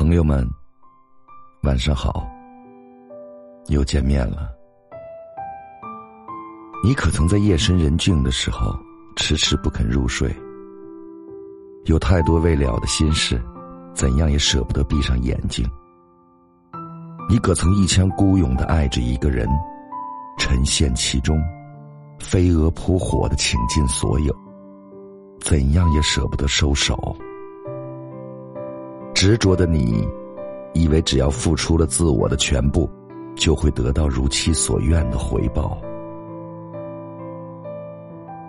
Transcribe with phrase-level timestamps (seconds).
[0.00, 0.48] 朋友们，
[1.62, 2.26] 晚上好，
[3.66, 4.50] 又见面了。
[6.82, 8.74] 你可曾在夜深人静的时候
[9.14, 10.34] 迟迟不肯入睡？
[11.84, 13.38] 有太多未了的心事，
[13.92, 15.68] 怎样也舍不得闭上眼睛。
[17.28, 19.46] 你可曾一腔孤勇的爱着一个人，
[20.38, 21.38] 沉陷其中，
[22.18, 24.34] 飞蛾扑火的倾尽所有，
[25.42, 27.14] 怎样也舍不得收手。
[29.20, 30.08] 执着的你，
[30.72, 32.88] 以为只要付出了自我的全部，
[33.36, 35.78] 就会得到如其所愿的回报。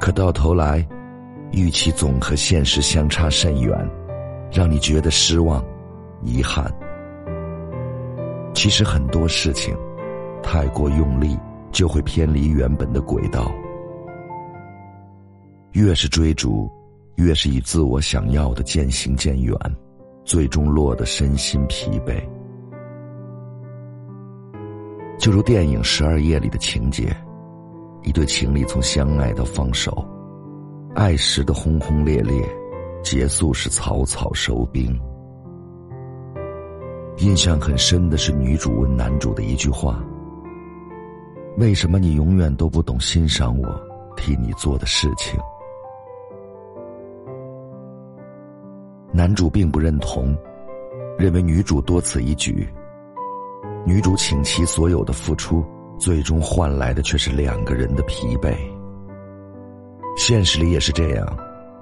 [0.00, 0.82] 可到头来，
[1.52, 3.78] 预期总和现实相差甚远，
[4.50, 5.62] 让你觉得失望、
[6.22, 6.74] 遗憾。
[8.54, 9.76] 其实很多事情，
[10.42, 11.38] 太过用力，
[11.72, 13.52] 就会偏离原本的轨道。
[15.72, 16.70] 越是追逐，
[17.16, 19.54] 越是与自我想要的渐行渐远。
[20.24, 22.18] 最终落得身心疲惫，
[25.18, 27.14] 就如电影《十二夜》里的情节，
[28.02, 30.02] 一对情侣从相爱到放手，
[30.94, 32.42] 爱时的轰轰烈烈，
[33.02, 34.98] 结束时草草收兵。
[37.18, 40.02] 印象很深的是女主问男主的一句话
[41.58, 43.80] ：“为什么你永远都不懂欣赏我
[44.16, 45.38] 替你做的事情？”
[49.16, 50.36] 男主并不认同，
[51.16, 52.68] 认为女主多此一举。
[53.86, 55.64] 女主倾其所有的付出，
[55.96, 58.52] 最终换来的却是两个人的疲惫。
[60.16, 61.24] 现实里也是这样，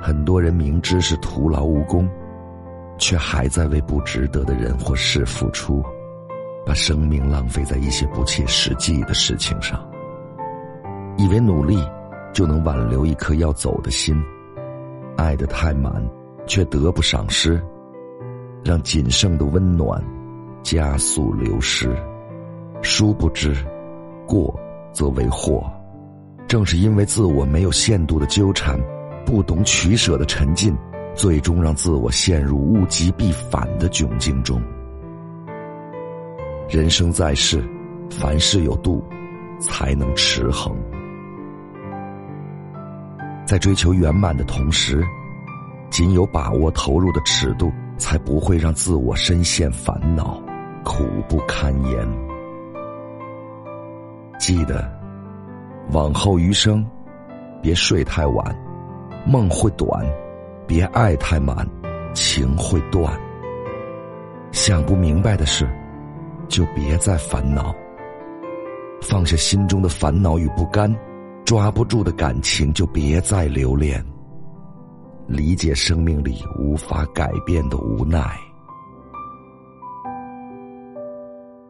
[0.00, 2.08] 很多人明知是徒劳无功，
[2.96, 5.82] 却还在为不值得的人或事付出，
[6.64, 9.84] 把生命浪费在一些不切实际的事情上，
[11.16, 11.76] 以为努力
[12.32, 14.16] 就能挽留一颗要走的心，
[15.16, 15.92] 爱得太满。
[16.46, 17.60] 却得不偿失，
[18.64, 20.02] 让仅剩的温暖
[20.62, 21.94] 加速流失。
[22.82, 23.54] 殊不知，
[24.26, 24.58] 过
[24.92, 25.64] 则为祸。
[26.46, 28.78] 正是因为自我没有限度的纠缠，
[29.24, 30.76] 不懂取舍的沉浸，
[31.14, 34.62] 最终让自我陷入物极必反的窘境中。
[36.68, 37.62] 人生在世，
[38.10, 39.02] 凡事有度，
[39.60, 40.76] 才能持衡。
[43.46, 45.04] 在追求圆满的同时。
[45.90, 50.42] 仅有把握投入的尺度，才不会让自我深陷烦恼，
[50.84, 52.06] 苦不堪言。
[54.38, 54.90] 记得，
[55.92, 56.84] 往后余生，
[57.62, 58.56] 别睡太晚，
[59.26, 60.04] 梦会短；
[60.66, 61.66] 别爱太满，
[62.12, 63.18] 情会断。
[64.52, 65.66] 想不明白的事，
[66.48, 67.74] 就别再烦恼。
[69.00, 70.94] 放下心中的烦恼与不甘，
[71.44, 74.04] 抓不住的感情就别再留恋。
[75.28, 78.38] 理解生命里无法改变的无奈，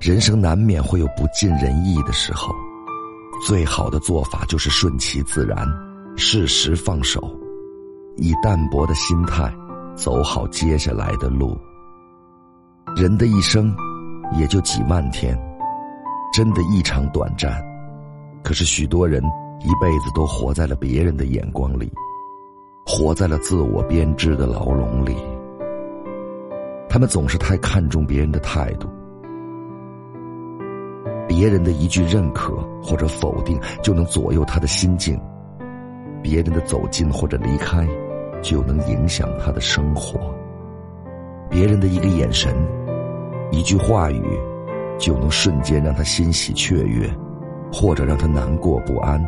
[0.00, 2.52] 人生难免会有不尽人意的时候，
[3.46, 5.64] 最好的做法就是顺其自然，
[6.16, 7.22] 适时放手，
[8.16, 9.54] 以淡泊的心态
[9.94, 11.56] 走好接下来的路。
[12.96, 13.72] 人的一生
[14.36, 15.38] 也就几万天，
[16.32, 17.52] 真的异常短暂，
[18.42, 19.22] 可是许多人
[19.60, 21.88] 一辈子都活在了别人的眼光里。
[22.86, 25.16] 活在了自我编织的牢笼里，
[26.88, 28.86] 他们总是太看重别人的态度，
[31.26, 35.18] 别人的一句认可或者否定就能左右他的心境，
[36.22, 37.88] 别人的走近或者离开
[38.42, 40.20] 就能影响他的生活，
[41.48, 42.54] 别人的一个眼神、
[43.50, 44.22] 一句话语
[44.98, 47.10] 就能瞬间让他欣喜雀跃，
[47.72, 49.18] 或者让他难过不安。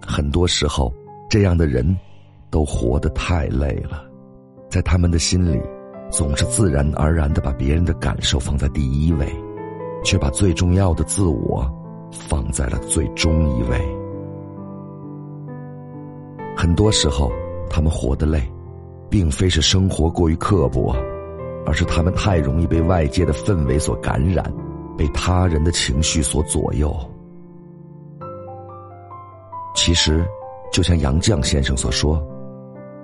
[0.00, 0.90] 很多时候，
[1.28, 1.94] 这样的人。
[2.52, 4.04] 都活得太累了，
[4.68, 5.58] 在他们的心里，
[6.10, 9.26] 总是自然而然的把别人的感受放在第一位，
[10.04, 11.66] 却把最重要的自我
[12.12, 13.80] 放在了最终一位。
[16.54, 17.32] 很多时候，
[17.70, 18.46] 他们活得累，
[19.08, 20.94] 并非是生活过于刻薄，
[21.64, 24.44] 而是他们太容易被外界的氛围所感染，
[24.94, 26.94] 被他人的情绪所左右。
[29.74, 30.22] 其实，
[30.70, 32.22] 就像杨绛先生所说。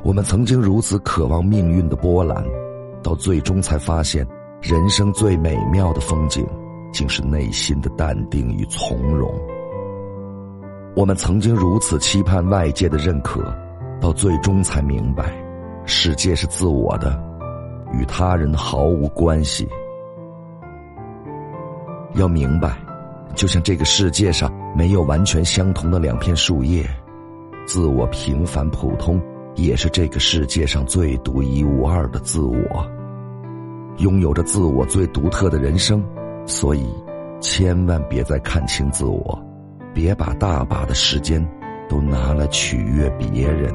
[0.05, 2.45] 我们曾经如此渴望命运的波澜，
[3.03, 4.27] 到最终才发现，
[4.63, 6.47] 人生最美妙的风景，
[6.93, 9.29] 竟是内心的淡定与从容。
[10.95, 13.53] 我们曾经如此期盼外界的认可，
[14.01, 15.33] 到最终才明白，
[15.85, 17.21] 世界是自我的，
[17.93, 19.69] 与他人毫无关系。
[22.15, 22.79] 要明白，
[23.35, 26.89] 就像这个世界上没有完全相同的两片树叶，
[27.67, 29.21] 自我平凡普通。
[29.59, 32.89] 也是这个世界上最独一无二的自我。
[33.99, 36.01] 拥有着自我最独特的人生，
[36.47, 36.89] 所以
[37.41, 39.37] 千万别再看清自我，
[39.93, 41.45] 别把大把的时间
[41.89, 43.75] 都拿来取悦别人，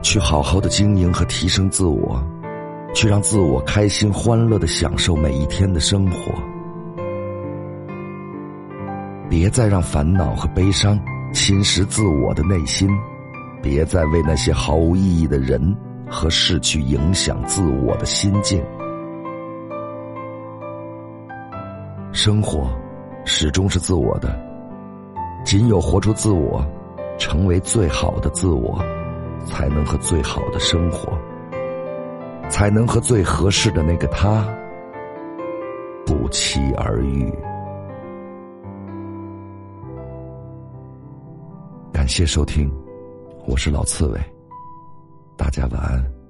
[0.00, 2.24] 去好好的经营和提升自我，
[2.94, 6.32] 去让自我开心欢乐的享受每一天的生活，
[9.28, 10.98] 别再让烦恼和悲伤
[11.32, 12.88] 侵蚀自我的内心，
[13.62, 15.76] 别再为那些毫无意义的人。
[16.14, 18.62] 和事去影响自我的心境。
[22.12, 22.70] 生活
[23.24, 24.38] 始终是自我的，
[25.42, 26.62] 仅有活出自我，
[27.18, 28.78] 成为最好的自我，
[29.46, 31.18] 才能和最好的生活，
[32.50, 34.46] 才能和最合适的那个他
[36.04, 37.32] 不期而遇。
[42.02, 42.68] 感谢收听，
[43.46, 44.20] 我是老刺猬。
[45.36, 46.21] 大家晚安。